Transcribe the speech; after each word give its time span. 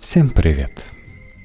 Всем 0.00 0.30
привет! 0.30 0.72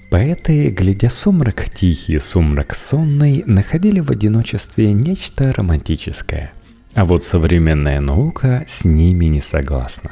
Поэты, 0.10 0.70
глядя 0.70 1.10
в 1.10 1.14
сумрак 1.14 1.70
тихий, 1.70 2.20
сумрак 2.20 2.74
сонный, 2.74 3.44
находили 3.46 4.00
в 4.00 4.12
одиночестве 4.12 4.94
нечто 4.94 5.52
романтическое. 5.52 6.54
А 6.94 7.04
вот 7.04 7.22
современная 7.22 8.00
наука 8.00 8.64
с 8.66 8.86
ними 8.86 9.26
не 9.26 9.42
согласна. 9.42 10.12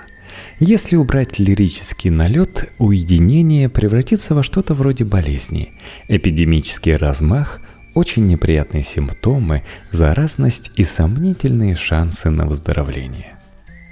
Если 0.59 0.97
убрать 0.97 1.39
лирический 1.39 2.09
налет, 2.09 2.69
уединение 2.79 3.69
превратится 3.69 4.35
во 4.35 4.43
что-то 4.43 4.73
вроде 4.73 5.05
болезни. 5.05 5.71
Эпидемический 6.09 6.97
размах, 6.97 7.61
очень 7.95 8.25
неприятные 8.25 8.83
симптомы, 8.83 9.63
заразность 9.89 10.69
и 10.75 10.83
сомнительные 10.83 11.75
шансы 11.75 12.29
на 12.29 12.45
выздоровление. 12.45 13.37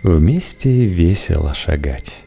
Вместе 0.03 0.85
весело 0.85 1.53
шагать. 1.53 2.25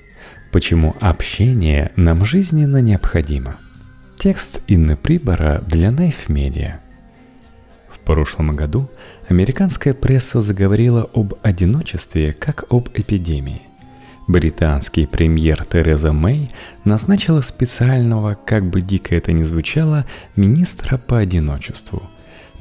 Почему 0.55 0.95
общение 1.01 1.91
нам 1.97 2.25
жизненно 2.25 2.81
необходимо? 2.81 3.57
Текст 4.17 4.61
Инны 4.69 4.97
Прибора 4.97 5.61
для 5.67 5.89
Knife 5.89 6.29
Media. 6.29 6.75
В 7.91 7.99
прошлом 7.99 8.55
году 8.55 8.89
американская 9.29 9.95
пресса 9.95 10.41
заговорила 10.41 11.11
об 11.13 11.35
одиночестве 11.43 12.33
как 12.33 12.67
об 12.71 12.89
эпидемии. 12.95 13.63
Британский 14.29 15.07
премьер 15.07 15.65
Тереза 15.65 16.13
Мэй 16.13 16.53
назначила 16.85 17.41
специального, 17.41 18.39
как 18.47 18.65
бы 18.65 18.81
дико 18.81 19.17
это 19.17 19.33
ни 19.33 19.43
звучало, 19.43 20.07
министра 20.37 20.99
по 20.99 21.19
одиночеству– 21.19 22.01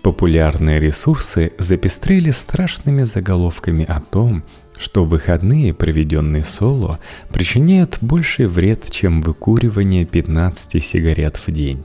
Популярные 0.04 0.82
ресурсы 0.82 1.54
запестрели 1.58 2.32
страшными 2.32 3.04
заголовками 3.04 3.86
о 3.86 4.02
том, 4.02 4.44
что 4.78 5.06
выходные, 5.06 5.74
проведенные 5.74 6.44
соло, 6.44 7.00
причиняют 7.32 7.98
больший 8.02 8.48
вред, 8.48 8.90
чем 8.92 9.22
выкуривание 9.22 10.06
15 10.06 10.84
сигарет 10.84 11.38
в 11.38 11.52
день. 11.52 11.84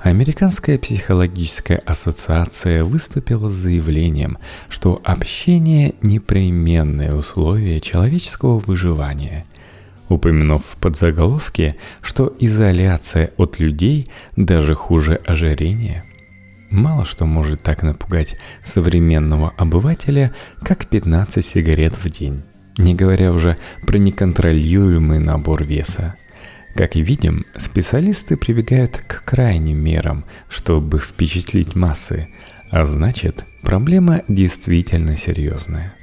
Американская 0.00 0.78
психологическая 0.78 1.78
ассоциация 1.78 2.84
выступила 2.84 3.48
с 3.48 3.54
заявлением, 3.54 4.38
что 4.68 5.00
общение– 5.02 5.94
непременное 6.02 7.14
условие 7.14 7.80
человеческого 7.80 8.58
выживания– 8.58 9.46
упомянув 10.08 10.64
в 10.64 10.76
подзаголовке, 10.76 11.76
что 12.00 12.32
изоляция 12.38 13.32
от 13.36 13.58
людей 13.58 14.06
даже 14.36 14.74
хуже 14.74 15.20
ожирения– 15.26 16.04
Мало 16.70 17.04
что 17.04 17.26
может 17.26 17.62
так 17.62 17.82
напугать 17.82 18.36
современного 18.64 19.50
обывателя, 19.56 20.32
как 20.62 20.86
15 20.86 21.44
сигарет 21.44 21.96
в 21.96 22.10
день, 22.10 22.42
не 22.76 22.94
говоря 22.94 23.32
уже 23.32 23.56
про 23.86 23.98
неконтролируемый 23.98 25.18
набор 25.18 25.64
веса. 25.64 26.14
Как 26.74 26.96
видим, 26.96 27.46
специалисты 27.56 28.36
прибегают 28.36 28.98
к 28.98 29.24
крайним 29.24 29.78
мерам, 29.78 30.24
чтобы 30.48 30.98
впечатлить 30.98 31.74
массы, 31.74 32.28
а 32.70 32.84
значит, 32.84 33.44
проблема 33.62 34.22
действительно 34.28 35.16
серьезная. 35.16 35.94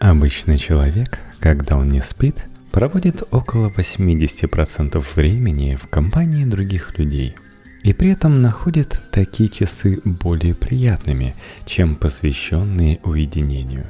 Обычный 0.00 0.58
человек, 0.58 1.20
когда 1.38 1.76
он 1.78 1.88
не 1.88 2.02
спит, 2.02 2.46
проводит 2.72 3.22
около 3.30 3.68
80% 3.68 5.02
времени 5.14 5.78
в 5.80 5.88
компании 5.88 6.44
других 6.44 6.98
людей– 6.98 7.36
и 7.84 7.92
при 7.92 8.10
этом 8.10 8.42
находит 8.42 9.00
такие 9.12 9.48
часы 9.48 10.00
более 10.04 10.54
приятными, 10.54 11.34
чем 11.66 11.94
посвященные 11.94 12.98
уединению. 13.04 13.84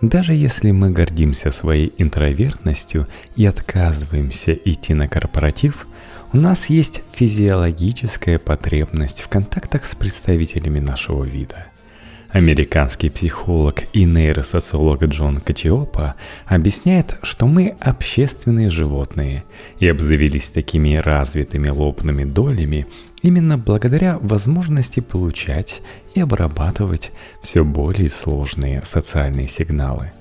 Даже 0.00 0.32
если 0.32 0.70
мы 0.70 0.90
гордимся 0.90 1.50
своей 1.50 1.92
интровертностью 1.98 3.06
и 3.36 3.44
отказываемся 3.44 4.52
идти 4.52 4.94
на 4.94 5.08
корпоратив, 5.08 5.86
у 6.32 6.38
нас 6.38 6.66
есть 6.66 7.02
физиологическая 7.12 8.38
потребность 8.38 9.20
в 9.20 9.28
контактах 9.28 9.84
с 9.84 9.94
представителями 9.94 10.80
нашего 10.80 11.24
вида. 11.24 11.66
Американский 12.30 13.08
психолог 13.08 13.84
и 13.94 14.04
нейросоциолог 14.04 15.02
Джон 15.04 15.40
Качиопа 15.40 16.14
объясняет, 16.44 17.16
что 17.22 17.46
мы 17.46 17.74
общественные 17.80 18.68
животные 18.68 19.44
и 19.80 19.88
обзавелись 19.88 20.50
такими 20.50 20.96
развитыми 20.96 21.70
лобными 21.70 22.24
долями, 22.24 22.86
Именно 23.22 23.58
благодаря 23.58 24.18
возможности 24.20 25.00
получать 25.00 25.82
и 26.14 26.20
обрабатывать 26.20 27.10
все 27.42 27.64
более 27.64 28.10
сложные 28.10 28.82
социальные 28.82 29.48
сигналы. 29.48 30.12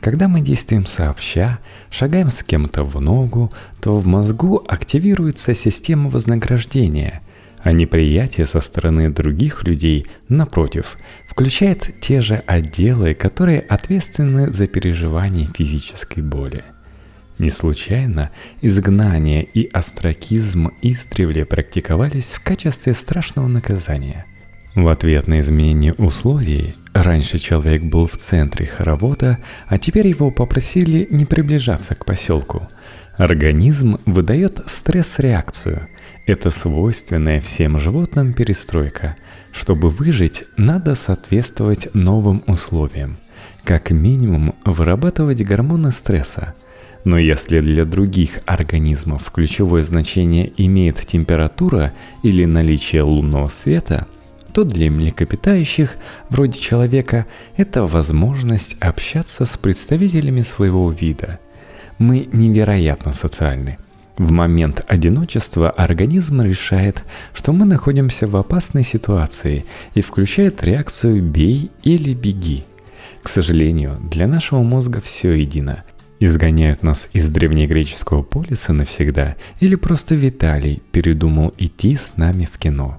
Когда 0.00 0.28
мы 0.28 0.40
действуем 0.40 0.86
сообща, 0.86 1.58
шагаем 1.90 2.30
с 2.30 2.44
кем-то 2.44 2.84
в 2.84 3.00
ногу, 3.00 3.52
то 3.80 3.96
в 3.96 4.06
мозгу 4.06 4.62
активируется 4.68 5.52
система 5.54 6.08
вознаграждения, 6.08 7.22
а 7.64 7.72
неприятие 7.72 8.46
со 8.46 8.60
стороны 8.60 9.10
других 9.10 9.64
людей, 9.64 10.06
напротив, 10.28 10.98
включает 11.28 12.00
те 12.00 12.20
же 12.20 12.36
отделы, 12.46 13.14
которые 13.14 13.60
ответственны 13.60 14.52
за 14.52 14.68
переживание 14.68 15.48
физической 15.56 16.20
боли– 16.20 16.62
не 17.38 17.50
случайно 17.50 18.30
изгнание 18.62 19.44
и 19.44 19.68
астракизм 19.72 20.70
издревле 20.82 21.44
практиковались 21.44 22.34
в 22.34 22.42
качестве 22.42 22.94
страшного 22.94 23.46
наказания. 23.46 24.26
В 24.74 24.88
ответ 24.88 25.26
на 25.26 25.40
изменение 25.40 25.94
условий, 25.94 26.74
раньше 26.92 27.38
человек 27.38 27.82
был 27.82 28.06
в 28.06 28.16
центре 28.16 28.66
хоровода, 28.66 29.38
а 29.68 29.78
теперь 29.78 30.06
его 30.08 30.30
попросили 30.30 31.08
не 31.10 31.24
приближаться 31.24 31.94
к 31.94 32.04
поселку. 32.04 32.68
Организм 33.16 33.98
выдает 34.04 34.60
стресс-реакцию. 34.66 35.88
Это 36.26 36.50
свойственная 36.50 37.40
всем 37.40 37.78
животным 37.78 38.34
перестройка. 38.34 39.16
Чтобы 39.50 39.88
выжить, 39.88 40.44
надо 40.58 40.94
соответствовать 40.94 41.94
новым 41.94 42.42
условиям. 42.46 43.16
Как 43.64 43.90
минимум 43.90 44.54
вырабатывать 44.64 45.42
гормоны 45.42 45.90
стресса– 45.90 46.54
но 47.06 47.18
если 47.18 47.60
для 47.60 47.84
других 47.84 48.40
организмов 48.46 49.30
ключевое 49.30 49.84
значение 49.84 50.52
имеет 50.56 51.06
температура 51.06 51.92
или 52.24 52.44
наличие 52.46 53.02
лунного 53.02 53.46
света, 53.46 54.08
то 54.52 54.64
для 54.64 54.90
млекопитающих, 54.90 55.98
вроде 56.30 56.58
человека, 56.58 57.26
это 57.56 57.86
возможность 57.86 58.74
общаться 58.80 59.44
с 59.44 59.56
представителями 59.56 60.42
своего 60.42 60.90
вида. 60.90 61.38
Мы 61.98 62.28
невероятно 62.32 63.12
социальны. 63.12 63.78
В 64.18 64.32
момент 64.32 64.84
одиночества 64.88 65.70
организм 65.70 66.42
решает, 66.42 67.04
что 67.34 67.52
мы 67.52 67.66
находимся 67.66 68.26
в 68.26 68.36
опасной 68.36 68.82
ситуации 68.82 69.64
и 69.94 70.00
включает 70.00 70.64
реакцию 70.64 71.22
«бей» 71.22 71.70
или 71.84 72.14
«беги». 72.14 72.64
К 73.22 73.28
сожалению, 73.28 73.96
для 74.10 74.26
нашего 74.26 74.62
мозга 74.64 75.00
все 75.00 75.30
едино– 75.34 75.84
изгоняют 76.20 76.82
нас 76.82 77.08
из 77.12 77.28
древнегреческого 77.28 78.22
полиса 78.22 78.72
навсегда, 78.72 79.36
или 79.60 79.74
просто 79.74 80.14
Виталий 80.14 80.82
передумал 80.92 81.52
идти 81.58 81.96
с 81.96 82.16
нами 82.16 82.48
в 82.50 82.58
кино. 82.58 82.98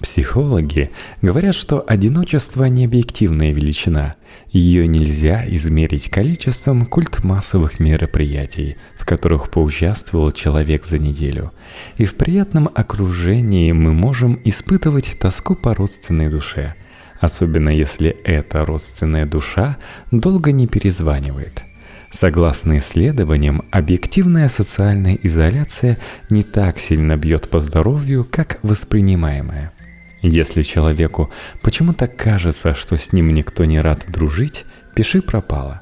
Психологи 0.00 0.90
говорят, 1.20 1.54
что 1.54 1.84
одиночество 1.86 2.64
не 2.64 2.86
объективная 2.86 3.52
величина. 3.52 4.16
Ее 4.50 4.88
нельзя 4.88 5.44
измерить 5.46 6.10
количеством 6.10 6.86
культ 6.86 7.22
массовых 7.22 7.78
мероприятий, 7.78 8.76
в 8.98 9.06
которых 9.06 9.50
поучаствовал 9.50 10.32
человек 10.32 10.86
за 10.86 10.98
неделю. 10.98 11.52
И 11.98 12.04
в 12.04 12.16
приятном 12.16 12.68
окружении 12.74 13.70
мы 13.70 13.92
можем 13.92 14.40
испытывать 14.44 15.18
тоску 15.20 15.54
по 15.54 15.72
родственной 15.72 16.28
душе, 16.28 16.74
особенно 17.20 17.68
если 17.68 18.10
эта 18.24 18.64
родственная 18.64 19.26
душа 19.26 19.76
долго 20.10 20.50
не 20.50 20.66
перезванивает– 20.66 21.62
Согласно 22.12 22.78
исследованиям, 22.78 23.62
объективная 23.70 24.48
социальная 24.48 25.18
изоляция 25.22 25.98
не 26.28 26.42
так 26.42 26.78
сильно 26.78 27.16
бьет 27.16 27.48
по 27.48 27.58
здоровью, 27.58 28.26
как 28.30 28.58
воспринимаемая. 28.62 29.72
Если 30.20 30.62
человеку 30.62 31.30
почему-то 31.62 32.06
кажется, 32.06 32.74
что 32.74 32.96
с 32.96 33.12
ним 33.12 33.32
никто 33.32 33.64
не 33.64 33.80
рад 33.80 34.04
дружить, 34.08 34.64
пиши 34.94 35.22
пропало 35.22 35.80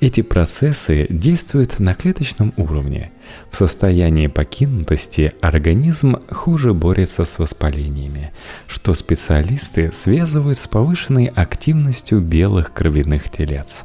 эти 0.00 0.22
процессы 0.22 1.06
действуют 1.10 1.78
на 1.78 1.94
клеточном 1.94 2.54
уровне. 2.56 3.12
В 3.50 3.56
состоянии 3.56 4.26
покинутости 4.26 5.32
организм 5.40 6.16
хуже 6.30 6.72
борется 6.72 7.24
с 7.24 7.38
воспалениями, 7.38 8.32
что 8.66 8.94
специалисты 8.94 9.92
связывают 9.92 10.56
с 10.56 10.66
повышенной 10.66 11.26
активностью 11.26 12.20
белых 12.20 12.72
кровяных 12.72 13.28
телец. 13.28 13.80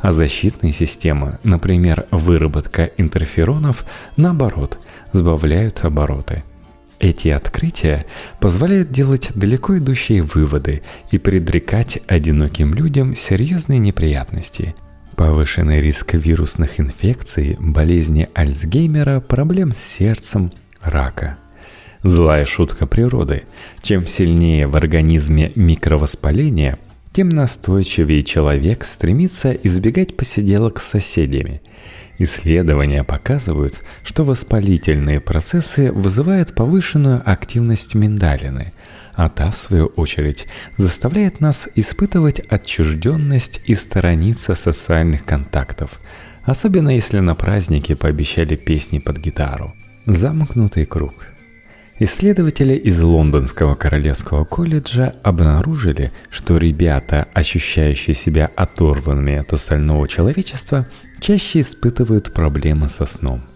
А 0.00 0.12
защитные 0.12 0.72
системы, 0.72 1.38
например, 1.44 2.06
выработка 2.10 2.90
интерферонов, 2.96 3.84
наоборот, 4.16 4.78
сбавляют 5.12 5.84
обороты– 5.84 6.44
эти 6.98 7.28
открытия 7.28 8.04
позволяют 8.40 8.92
делать 8.92 9.30
далеко 9.34 9.78
идущие 9.78 10.20
выводы 10.20 10.82
и 11.10 11.16
предрекать 11.16 11.98
одиноким 12.06 12.74
людям 12.74 13.14
серьезные 13.14 13.78
неприятности– 13.78 14.74
Повышенный 15.20 15.80
риск 15.80 16.14
вирусных 16.14 16.80
инфекций, 16.80 17.54
болезни 17.60 18.30
Альцгеймера, 18.32 19.20
проблем 19.20 19.74
с 19.74 19.76
сердцем, 19.76 20.50
рака. 20.80 21.36
Злая 22.02 22.46
шутка 22.46 22.86
природы. 22.86 23.42
Чем 23.82 24.06
сильнее 24.06 24.66
в 24.66 24.76
организме 24.76 25.52
микровоспаление, 25.56 26.78
тем 27.12 27.28
настойчивее 27.28 28.22
человек 28.22 28.86
стремится 28.86 29.50
избегать 29.50 30.16
посиделок 30.16 30.80
с 30.80 30.88
соседями. 30.88 31.60
Исследования 32.16 33.04
показывают, 33.04 33.78
что 34.02 34.24
воспалительные 34.24 35.20
процессы 35.20 35.92
вызывают 35.92 36.54
повышенную 36.54 37.20
активность 37.26 37.94
миндалины, 37.94 38.72
а 39.20 39.28
та, 39.28 39.50
в 39.50 39.58
свою 39.58 39.86
очередь, 39.96 40.46
заставляет 40.78 41.40
нас 41.40 41.68
испытывать 41.74 42.40
отчужденность 42.40 43.60
и 43.66 43.74
сторониться 43.74 44.54
социальных 44.54 45.26
контактов, 45.26 46.00
особенно 46.42 46.88
если 46.88 47.20
на 47.20 47.34
празднике 47.34 47.96
пообещали 47.96 48.56
песни 48.56 48.98
под 48.98 49.18
гитару. 49.18 49.74
Замкнутый 50.06 50.86
круг. 50.86 51.12
Исследователи 51.98 52.72
из 52.72 52.98
Лондонского 53.02 53.74
Королевского 53.74 54.44
колледжа 54.46 55.14
обнаружили, 55.22 56.12
что 56.30 56.56
ребята, 56.56 57.28
ощущающие 57.34 58.14
себя 58.14 58.50
оторванными 58.56 59.36
от 59.36 59.52
остального 59.52 60.08
человечества, 60.08 60.86
чаще 61.20 61.60
испытывают 61.60 62.32
проблемы 62.32 62.88
со 62.88 63.04
сном. 63.04 63.49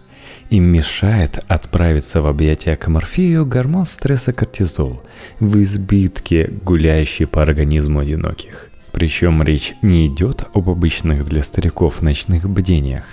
Им 0.49 0.65
мешает 0.65 1.43
отправиться 1.47 2.21
в 2.21 2.27
объятия 2.27 2.75
к 2.75 2.87
морфею 2.87 3.45
гормон 3.45 3.85
стресса 3.85 4.31
кортизол, 4.31 5.01
в 5.39 5.59
избытке 5.61 6.51
гуляющий 6.63 7.25
по 7.25 7.41
организму 7.41 7.99
одиноких. 7.99 8.69
Причем 8.95 9.43
речь 9.43 9.73
не 9.81 10.07
идет 10.07 10.45
об 10.53 10.69
обычных 10.69 11.25
для 11.25 11.43
стариков 11.43 12.01
ночных 12.01 12.49
бдениях. 12.49 13.03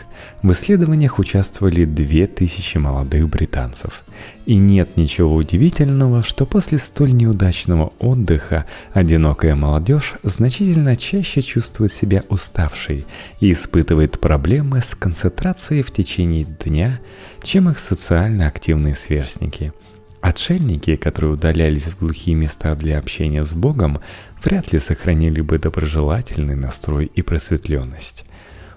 В 0.41 0.53
исследованиях 0.53 1.19
участвовали 1.19 1.85
2000 1.85 2.77
молодых 2.79 3.29
британцев. 3.29 4.05
И 4.47 4.55
нет 4.55 4.97
ничего 4.97 5.35
удивительного, 5.35 6.23
что 6.23 6.47
после 6.47 6.79
столь 6.79 7.15
неудачного 7.15 7.93
отдыха 7.99 8.65
одинокая 8.93 9.57
молодежь 9.57 10.15
значительно 10.23 10.95
чаще 10.95 11.43
чувствует 11.43 11.91
себя 11.91 12.23
уставшей 12.29 13.05
и 13.41 13.51
испытывает 13.51 14.21
проблемы 14.21 14.83
с 14.83 14.95
концентрацией 14.95 15.83
в 15.83 15.91
течение 15.91 16.45
дня, 16.45 17.01
чем 17.43 17.69
их 17.69 17.81
социально 17.81 18.47
активные 18.47 18.95
сверстники– 18.95 19.73
Отшельники, 20.23 20.95
которые 20.95 21.33
удалялись 21.33 21.87
в 21.87 21.99
глухие 21.99 22.37
места 22.37 22.77
для 22.77 22.97
общения 22.97 23.45
с 23.45 23.55
Богом, 23.55 23.99
вряд 24.45 24.73
ли 24.73 24.79
сохранили 24.79 25.41
бы 25.41 25.59
доброжелательный 25.59 26.57
настрой 26.57 27.07
и 27.07 27.23
просветленность. 27.23 28.25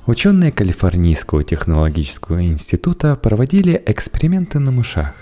Ученые 0.06 0.52
Калифорнийского 0.52 1.44
технологического 1.44 2.44
института 2.44 3.16
проводили 3.16 3.82
эксперименты 3.86 4.60
на 4.60 4.72
мышах. 4.72 5.16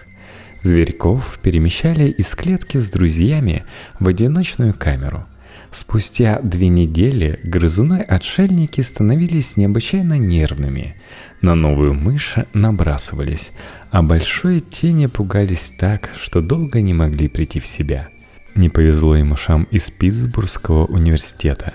Зверьков 0.61 1.39
перемещали 1.41 2.09
из 2.09 2.29
клетки 2.35 2.77
с 2.77 2.89
друзьями 2.91 3.63
в 3.99 4.07
одиночную 4.07 4.73
камеру. 4.73 5.25
Спустя 5.71 6.39
две 6.41 6.67
недели 6.67 7.39
грызуны-отшельники 7.43 8.81
становились 8.81 9.57
необычайно 9.57 10.17
нервными. 10.17 10.95
На 11.41 11.55
новую 11.55 11.93
мышь 11.93 12.35
набрасывались, 12.53 13.51
а 13.89 14.03
большой 14.03 14.59
тени 14.59 15.07
пугались 15.07 15.71
так, 15.77 16.09
что 16.21 16.41
долго 16.41 16.81
не 16.81 16.93
могли 16.93 17.27
прийти 17.27 17.59
в 17.59 17.65
себя. 17.65 18.09
Не 18.55 18.69
повезло 18.69 19.15
и 19.15 19.23
мышам 19.23 19.63
из 19.71 19.89
Питтсбургского 19.89 20.85
университета. 20.85 21.73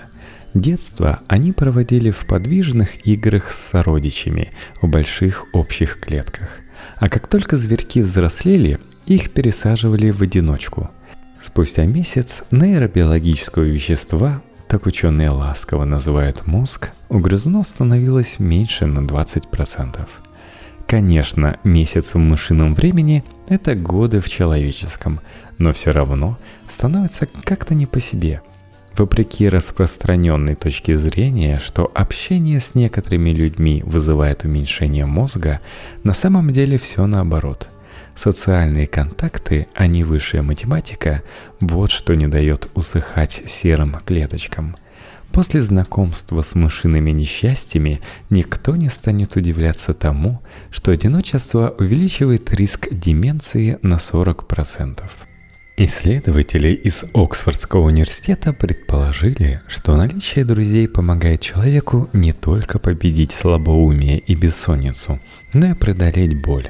Детство 0.53 1.19
они 1.27 1.51
проводили 1.51 2.09
в 2.09 2.25
подвижных 2.25 3.05
играх 3.05 3.51
с 3.51 3.69
сородичами 3.69 4.51
в 4.81 4.87
больших 4.87 5.45
общих 5.53 5.99
клетках. 5.99 6.49
А 6.95 7.09
как 7.09 7.27
только 7.27 7.57
зверьки 7.57 8.01
взрослели, 8.01 8.79
их 9.05 9.31
пересаживали 9.31 10.11
в 10.11 10.21
одиночку. 10.21 10.89
Спустя 11.43 11.85
месяц 11.85 12.43
нейробиологического 12.51 13.63
вещества, 13.63 14.41
так 14.67 14.85
ученые 14.85 15.29
ласково 15.29 15.85
называют 15.85 16.47
мозг, 16.47 16.91
у 17.09 17.19
грызунов 17.19 17.67
становилось 17.67 18.39
меньше 18.39 18.85
на 18.85 18.99
20%. 18.99 20.07
Конечно, 20.89 21.59
месяц 21.63 22.15
в 22.15 22.17
мышином 22.17 22.73
времени– 22.73 23.23
это 23.47 23.75
годы 23.75 24.21
в 24.21 24.27
человеческом, 24.27 25.19
но 25.59 25.71
все 25.71 25.91
равно 25.91 26.39
становится 26.67 27.27
как-то 27.43 27.75
не 27.75 27.85
по 27.85 27.99
себе. 27.99 28.41
Вопреки 28.97 29.47
распространенной 29.47 30.55
точке 30.55 30.97
зрения, 30.97 31.59
что 31.59 31.91
общение 31.93 32.59
с 32.59 32.73
некоторыми 32.73 33.29
людьми 33.29 33.83
вызывает 33.85 34.45
уменьшение 34.45 35.05
мозга, 35.05 35.59
на 36.03 36.13
самом 36.13 36.51
деле 36.51 36.79
все 36.79 37.05
наоборот. 37.05 37.69
Социальные 38.15 38.87
контакты, 38.87 39.67
а 39.75 39.85
не 39.85 40.03
высшая 40.03 40.41
математика– 40.41 41.21
вот 41.59 41.91
что 41.91 42.15
не 42.15 42.25
дает 42.25 42.67
усыхать 42.73 43.43
серым 43.45 43.97
клеточкам– 44.07 44.75
После 45.31 45.61
знакомства 45.61 46.41
с 46.41 46.55
мышиными 46.55 47.11
несчастьями 47.11 48.01
никто 48.29 48.75
не 48.75 48.89
станет 48.89 49.35
удивляться 49.35 49.93
тому, 49.93 50.41
что 50.71 50.91
одиночество 50.91 51.75
увеличивает 51.77 52.51
риск 52.53 52.87
деменции 52.91 53.77
на 53.81 53.95
40%. 53.95 55.03
Исследователи 55.81 56.73
из 56.73 57.05
Оксфордского 57.13 57.85
университета 57.85 58.51
предположили, 58.51 59.61
что 59.69 59.95
наличие 59.95 60.43
друзей 60.43 60.89
помогает 60.89 61.39
человеку 61.39 62.09
не 62.11 62.33
только 62.33 62.79
победить 62.79 63.31
слабоумие 63.31 64.19
и 64.19 64.35
бессонницу, 64.35 65.21
но 65.53 65.67
и 65.67 65.73
преодолеть 65.73 66.41
боль. 66.41 66.69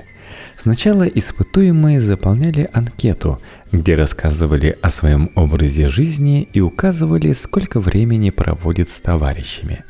Сначала 0.62 1.04
испытуемые 1.04 2.02
заполняли 2.02 2.70
анкету, 2.74 3.40
где 3.72 3.96
рассказывали 3.96 4.78
о 4.82 4.90
своем 4.90 5.32
образе 5.36 5.88
жизни 5.88 6.50
и 6.52 6.60
указывали, 6.60 7.32
сколько 7.32 7.80
времени 7.80 8.30
проводят 8.30 8.90
с 8.90 9.00
товарищами. 9.00 9.86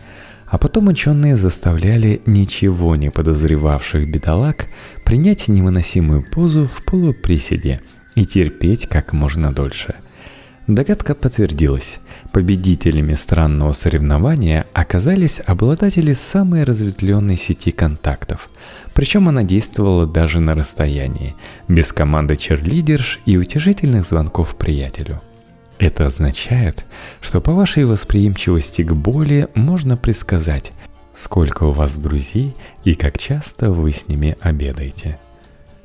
А 0.45 0.59
потом 0.59 0.87
ученые 0.87 1.37
заставляли 1.37 2.21
ничего 2.27 2.95
не 2.95 3.09
подозревавших 3.09 4.07
бедолаг 4.07 4.67
принять 5.05 5.47
невыносимую 5.47 6.23
позу 6.23 6.67
в 6.67 6.85
полуприседе 6.85 7.81
и 8.13 8.23
терпеть 8.27 8.87
как 8.87 9.11
можно 9.11 9.51
дольше– 9.51 9.95
Догадка 10.69 11.15
подтвердилась. 11.15 11.97
Победителями 12.31 13.15
странного 13.15 13.71
соревнования 13.71 14.67
оказались 14.71 15.41
обладатели 15.43 16.13
самой 16.13 16.63
разветвленной 16.63 17.37
сети 17.37 17.71
контактов. 17.71 18.47
Причем 18.93 19.27
она 19.27 19.41
действовала 19.41 20.05
даже 20.05 20.39
на 20.39 20.53
расстоянии, 20.53 21.35
без 21.67 21.91
команды 21.91 22.37
черлидерш 22.37 23.19
и 23.25 23.35
утешительных 23.35 24.05
звонков 24.05 24.55
приятелю. 24.55 25.23
Это 25.79 26.05
означает, 26.05 26.85
что 27.19 27.41
по 27.41 27.53
вашей 27.53 27.85
восприимчивости 27.85 28.83
к 28.83 28.93
боли 28.93 29.47
можно 29.55 29.97
предсказать, 29.97 30.71
сколько 31.15 31.63
у 31.63 31.71
вас 31.71 31.97
друзей 31.97 32.53
и 32.83 32.93
как 32.93 33.17
часто 33.17 33.71
вы 33.71 33.91
с 33.91 34.07
ними 34.07 34.37
обедаете. 34.39 35.17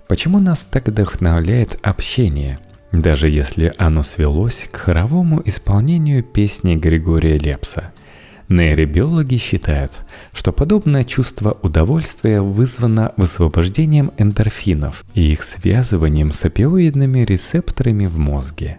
Почему 0.09 0.41
нас 0.41 0.61
так 0.71 0.89
вдохновляет 0.89 1.79
общение– 1.81 2.59
даже 3.01 3.29
если 3.29 3.73
оно 3.79 4.03
свелось 4.03 4.67
к 4.71 4.77
хоровому 4.77 5.43
исполнению 5.45 6.23
песни 6.23 6.77
Григория 6.77 7.39
Лепса. 7.39 7.93
Нейробиологи 8.49 9.37
считают, 9.37 10.01
что 10.33 10.53
подобное 10.53 11.03
чувство 11.03 11.59
удовольствия 11.63 12.43
вызвано 12.43 13.13
высвобождением 13.17 14.13
эндорфинов 14.19 15.05
и 15.15 15.33
их 15.33 15.43
связыванием 15.43 16.31
с 16.31 16.45
опиоидными 16.45 17.21
рецепторами 17.21 18.07
в 18.07 18.19
мозге. 18.19 18.79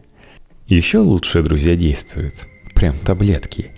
Еще 0.67 0.99
лучше 0.99 1.41
друзья 1.41 1.75
действуют, 1.75 2.47
прям 2.75 2.95
таблетки, 2.97 3.71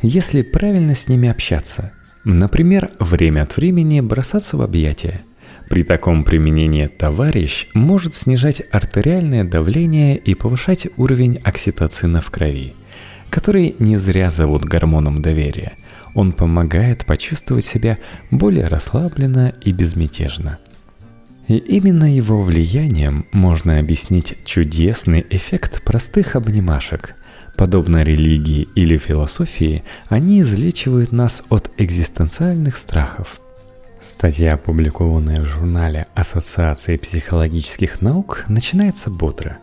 если 0.00 0.42
правильно 0.42 0.94
с 0.94 1.08
ними 1.08 1.28
общаться. 1.28 1.92
Например, 2.24 2.90
время 2.98 3.42
от 3.42 3.56
времени 3.56 4.00
бросаться 4.00 4.56
в 4.56 4.62
объятия– 4.62 5.20
при 5.68 5.82
таком 5.82 6.24
применении 6.24 6.86
товарищ 6.86 7.68
может 7.74 8.14
снижать 8.14 8.62
артериальное 8.70 9.44
давление 9.44 10.16
и 10.16 10.34
повышать 10.34 10.88
уровень 10.96 11.40
окситоцина 11.42 12.20
в 12.20 12.30
крови, 12.30 12.74
который 13.30 13.74
не 13.78 13.96
зря 13.96 14.30
зовут 14.30 14.64
гормоном 14.64 15.22
доверия. 15.22 15.72
Он 16.14 16.32
помогает 16.32 17.06
почувствовать 17.06 17.64
себя 17.64 17.98
более 18.30 18.68
расслабленно 18.68 19.52
и 19.62 19.72
безмятежно. 19.72 20.58
И 21.48 21.56
именно 21.56 22.14
его 22.14 22.42
влиянием 22.42 23.26
можно 23.32 23.78
объяснить 23.78 24.36
чудесный 24.44 25.26
эффект 25.28 25.82
простых 25.82 26.36
обнимашек. 26.36 27.16
Подобно 27.56 28.02
религии 28.02 28.68
или 28.74 28.96
философии, 28.96 29.82
они 30.08 30.40
излечивают 30.40 31.12
нас 31.12 31.42
от 31.50 31.70
экзистенциальных 31.76 32.76
страхов– 32.76 33.40
Статья, 34.04 34.52
опубликованная 34.52 35.40
в 35.40 35.46
журнале 35.46 36.06
Ассоциации 36.14 36.98
психологических 36.98 38.02
наук, 38.02 38.44
начинается 38.48 39.08
бодро. 39.08 39.56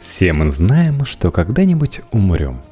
Все 0.00 0.32
мы 0.32 0.50
знаем, 0.50 1.04
что 1.04 1.30
когда-нибудь 1.30 2.00
умрем. 2.10 2.62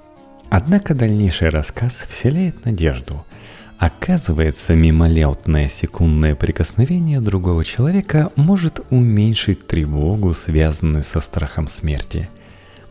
Однако 0.48 0.92
дальнейший 0.92 1.50
рассказ 1.50 2.04
вселяет 2.08 2.64
надежду. 2.64 3.24
Оказывается, 3.78 4.74
мимолетное 4.74 5.68
секундное 5.68 6.34
прикосновение 6.34 7.20
другого 7.20 7.64
человека 7.64 8.32
может 8.34 8.80
уменьшить 8.90 9.68
тревогу, 9.68 10.34
связанную 10.34 11.04
со 11.04 11.20
страхом 11.20 11.68
смерти. 11.68 12.28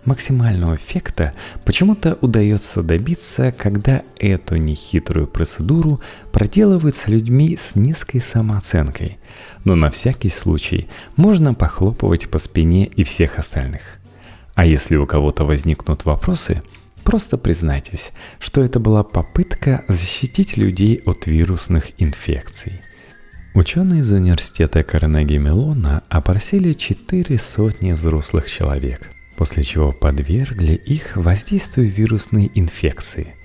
Максимального 0.05 0.75
эффекта 0.75 1.33
почему-то 1.65 2.17
удается 2.21 2.83
добиться, 2.83 3.53
когда 3.57 4.03
эту 4.19 4.57
нехитрую 4.57 5.27
процедуру 5.27 6.01
проделывают 6.31 6.95
с 6.95 7.07
людьми 7.07 7.57
с 7.57 7.75
низкой 7.75 8.19
самооценкой. 8.19 9.17
Но 9.63 9.75
на 9.75 9.89
всякий 9.89 10.29
случай 10.29 10.87
можно 11.15 11.53
похлопывать 11.53 12.29
по 12.29 12.39
спине 12.39 12.85
и 12.85 13.03
всех 13.03 13.39
остальных. 13.39 13.99
А 14.55 14.65
если 14.65 14.97
у 14.97 15.05
кого-то 15.05 15.45
возникнут 15.45 16.05
вопросы– 16.05 16.61
Просто 17.03 17.37
признайтесь, 17.37 18.11
что 18.39 18.63
это 18.63 18.79
была 18.79 19.03
попытка 19.03 19.83
защитить 19.87 20.57
людей 20.57 21.01
от 21.05 21.27
вирусных 21.27 21.91
инфекций. 21.97 22.81
Ученые 23.53 24.01
из 24.01 24.11
университета 24.11 24.83
Карнеги 24.83 25.37
Мелона 25.37 26.03
опросили 26.09 26.73
четыре 26.73 27.37
сотни 27.37 27.91
взрослых 27.91 28.49
человек, 28.49 29.11
после 29.43 29.61
чего 29.63 29.91
подвергли 29.91 30.71
их 30.71 31.17
воздействию 31.17 31.89
вирусной 31.89 32.49
инфекции. 32.55 33.35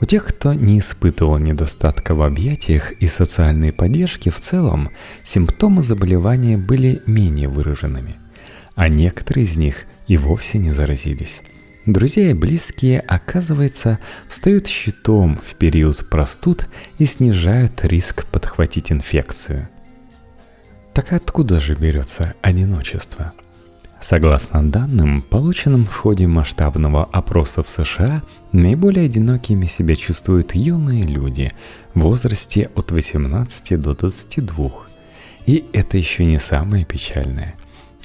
У 0.00 0.04
тех, 0.04 0.24
кто 0.24 0.54
не 0.54 0.78
испытывал 0.78 1.38
недостатка 1.38 2.14
в 2.14 2.22
объятиях 2.22 2.92
и 2.92 3.08
социальной 3.08 3.72
поддержки 3.72 4.28
в 4.28 4.38
целом, 4.38 4.90
симптомы 5.24 5.82
заболевания 5.82 6.56
были 6.56 7.02
менее 7.04 7.48
выраженными, 7.48 8.14
а 8.76 8.88
некоторые 8.88 9.42
из 9.42 9.56
них 9.56 9.86
и 10.06 10.16
вовсе 10.16 10.58
не 10.58 10.70
заразились. 10.70 11.42
Друзья 11.84 12.30
и 12.30 12.32
близкие, 12.32 13.00
оказывается, 13.00 13.98
встают 14.28 14.68
щитом 14.68 15.36
в 15.36 15.56
период 15.56 16.08
простуд 16.08 16.68
и 16.98 17.06
снижают 17.06 17.84
риск 17.84 18.24
подхватить 18.26 18.92
инфекцию. 18.92 19.68
Так 20.94 21.12
откуда 21.12 21.58
же 21.58 21.74
берется 21.74 22.34
одиночество? 22.40 23.32
Согласно 24.00 24.68
данным, 24.68 25.20
полученным 25.20 25.84
в 25.84 25.94
ходе 25.94 26.26
масштабного 26.26 27.04
опроса 27.04 27.62
в 27.62 27.68
США, 27.68 28.22
наиболее 28.50 29.04
одинокими 29.04 29.66
себя 29.66 29.94
чувствуют 29.94 30.54
юные 30.54 31.02
люди 31.02 31.50
в 31.94 32.00
возрасте 32.00 32.70
от 32.74 32.92
18 32.92 33.80
до 33.80 33.94
22. 33.94 34.70
И 35.46 35.64
это 35.72 35.98
еще 35.98 36.24
не 36.24 36.38
самое 36.38 36.86
печальное. 36.86 37.54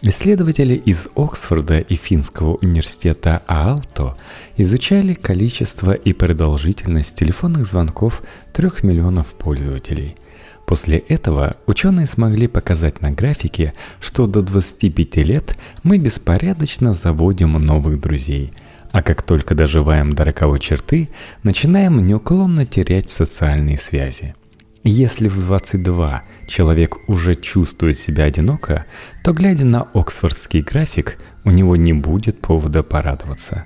Исследователи 0.02 0.76
из 0.76 1.08
Оксфорда 1.16 1.80
и 1.80 1.96
Финского 1.96 2.56
университета 2.56 3.42
Аалто 3.48 4.18
изучали 4.58 5.14
количество 5.14 5.94
и 5.94 6.12
продолжительность 6.12 7.16
телефонных 7.16 7.66
звонков 7.66 8.22
трех 8.52 8.84
миллионов 8.84 9.28
пользователей. 9.28 10.18
После 10.66 10.98
этого 10.98 11.58
ученые 11.68 12.08
смогли 12.08 12.48
показать 12.48 13.02
на 13.02 13.12
графике, 13.12 13.74
что 14.00 14.26
до 14.26 14.42
25 14.42 15.18
лет 15.18 15.58
мы 15.84 15.98
беспорядочно 15.98 16.94
заводим 16.94 17.54
новых 17.54 18.02
друзей, 18.02 18.52
а 18.92 19.04
как 19.04 19.22
только 19.22 19.54
доживаем 19.54 20.12
до 20.12 20.26
роковой 20.26 20.60
черты, 20.60 21.10
начинаем 21.44 22.06
неуклонно 22.06 22.66
терять 22.66 23.10
социальные 23.10 23.78
связи– 23.78 24.36
если 24.88 25.28
в 25.28 25.40
22 25.40 26.22
человек 26.46 26.98
уже 27.10 27.34
чувствует 27.34 27.98
себя 27.98 28.26
одиноко, 28.26 28.86
то 29.24 29.34
глядя 29.34 29.66
на 29.66 29.82
оксфордский 29.82 30.62
график, 30.62 31.18
у 31.44 31.50
него 31.50 31.76
не 31.76 31.92
будет 31.92 32.40
повода 32.40 32.84
порадоваться. 32.84 33.66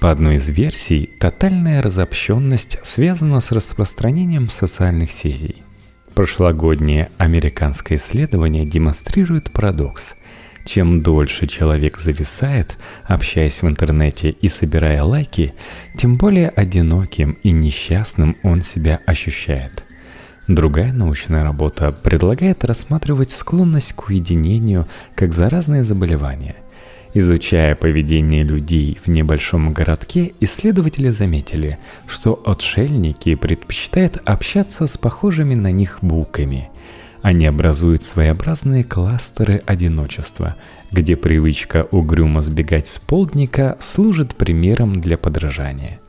По 0.00 0.10
одной 0.10 0.34
из 0.34 0.50
версий, 0.50 1.08
тотальная 1.20 1.80
разобщенность 1.80 2.78
связана 2.82 3.40
с 3.40 3.52
распространением 3.52 4.48
социальных 4.48 5.12
сетей. 5.12 5.62
Прошлогоднее 6.16 7.10
американское 7.18 7.98
исследование 7.98 8.64
демонстрирует 8.64 9.50
парадокс. 9.50 10.14
Чем 10.64 11.02
дольше 11.02 11.46
человек 11.46 11.98
зависает, 11.98 12.78
общаясь 13.04 13.60
в 13.60 13.68
интернете 13.68 14.30
и 14.30 14.48
собирая 14.48 15.02
лайки, 15.02 15.52
тем 15.98 16.16
более 16.16 16.48
одиноким 16.48 17.36
и 17.42 17.50
несчастным 17.50 18.34
он 18.42 18.62
себя 18.62 19.00
ощущает. 19.04 19.84
Другая 20.48 20.94
научная 20.94 21.44
работа 21.44 21.92
предлагает 21.92 22.64
рассматривать 22.64 23.30
склонность 23.30 23.92
к 23.92 24.08
уединению 24.08 24.88
как 25.14 25.34
заразное 25.34 25.84
заболевание. 25.84 26.56
Изучая 27.18 27.74
поведение 27.74 28.44
людей 28.44 28.98
в 29.02 29.08
небольшом 29.08 29.72
городке, 29.72 30.34
исследователи 30.40 31.08
заметили, 31.08 31.78
что 32.06 32.38
отшельники 32.44 33.34
предпочитают 33.36 34.20
общаться 34.26 34.86
с 34.86 34.98
похожими 34.98 35.54
на 35.54 35.72
них 35.72 36.00
буками. 36.02 36.68
Они 37.22 37.46
образуют 37.46 38.02
своеобразные 38.02 38.84
кластеры 38.84 39.62
одиночества, 39.64 40.56
где 40.92 41.16
привычка 41.16 41.88
угрюмо 41.90 42.42
сбегать 42.42 42.86
с 42.86 42.98
полдника 42.98 43.78
служит 43.80 44.34
примером 44.34 45.00
для 45.00 45.16
подражания. 45.16 46.00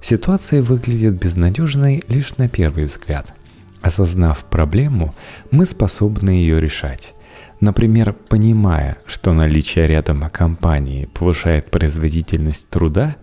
Ситуация 0.00 0.62
выглядит 0.62 1.12
безнадежной 1.12 2.02
лишь 2.08 2.38
на 2.38 2.48
первый 2.48 2.84
взгляд– 2.84 3.34
Осознав 3.82 4.44
проблему, 4.44 5.12
мы 5.50 5.66
способны 5.66 6.30
ее 6.30 6.60
решать. 6.60 7.14
Например, 7.62 8.12
понимая, 8.12 8.98
что 9.06 9.32
наличие 9.32 9.86
рядом 9.86 10.28
компании 10.32 11.08
повышает 11.14 11.70
производительность 11.70 12.68
труда, 12.68 13.14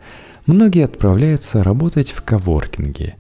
многие 0.45 0.85
отправляются 0.85 1.61
работать 1.61 2.11
в 2.11 2.21
коворкинге. 2.21 3.17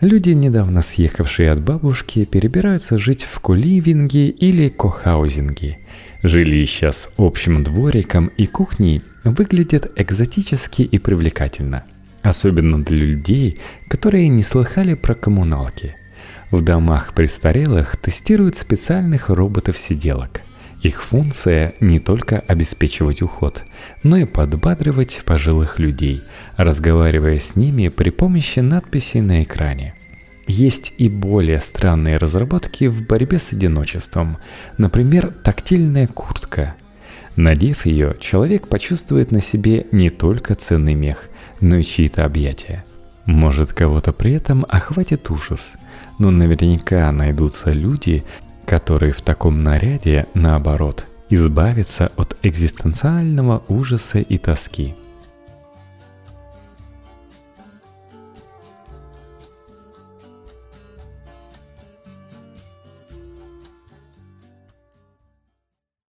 Люди, 0.00 0.30
недавно 0.30 0.82
съехавшие 0.82 1.50
от 1.50 1.60
бабушки, 1.62 2.24
перебираются 2.24 2.96
жить 2.96 3.24
в 3.24 3.40
куливинге 3.40 4.28
или 4.28 4.68
кохаузинге. 4.68 5.80
Жилища 6.22 6.92
с 6.92 7.08
общим 7.16 7.64
двориком 7.64 8.28
и 8.28 8.46
кухней 8.46 9.02
выглядят 9.24 9.90
экзотически 9.96 10.82
и 10.82 10.98
привлекательно. 11.00 11.82
Особенно 12.22 12.84
для 12.84 13.04
людей, 13.04 13.58
которые 13.88 14.28
не 14.28 14.44
слыхали 14.44 14.94
про 14.94 15.16
коммуналки– 15.16 15.96
в 16.50 16.62
домах 16.62 17.12
престарелых 17.14 17.96
тестируют 17.96 18.56
специальных 18.56 19.28
роботов-сиделок. 19.30 20.42
Их 20.82 21.02
функция 21.02 21.74
не 21.80 21.98
только 21.98 22.38
обеспечивать 22.38 23.22
уход, 23.22 23.64
но 24.02 24.16
и 24.18 24.24
подбадривать 24.24 25.22
пожилых 25.24 25.78
людей, 25.78 26.22
разговаривая 26.56 27.40
с 27.40 27.56
ними 27.56 27.88
при 27.88 28.10
помощи 28.10 28.60
надписей 28.60 29.20
на 29.20 29.42
экране. 29.42 29.94
Есть 30.46 30.92
и 30.96 31.08
более 31.08 31.60
странные 31.60 32.18
разработки 32.18 32.86
в 32.86 33.04
борьбе 33.04 33.38
с 33.38 33.52
одиночеством, 33.52 34.38
например, 34.78 35.30
тактильная 35.30 36.06
куртка. 36.06 36.76
Надев 37.34 37.84
ее, 37.84 38.14
человек 38.20 38.68
почувствует 38.68 39.32
на 39.32 39.40
себе 39.40 39.86
не 39.90 40.10
только 40.10 40.54
ценный 40.54 40.94
мех, 40.94 41.28
но 41.60 41.76
и 41.76 41.82
чьи-то 41.82 42.24
объятия. 42.24 42.84
Может, 43.24 43.72
кого-то 43.72 44.12
при 44.12 44.34
этом 44.34 44.64
охватит 44.68 45.28
ужас– 45.30 45.72
но 46.18 46.30
наверняка 46.30 47.10
найдутся 47.12 47.70
люди, 47.70 48.24
которые 48.64 49.12
в 49.12 49.20
таком 49.20 49.62
наряде, 49.62 50.26
наоборот, 50.34 51.06
избавятся 51.30 52.10
от 52.16 52.36
экзистенциального 52.42 53.62
ужаса 53.68 54.18
и 54.18 54.38
тоски– 54.38 54.94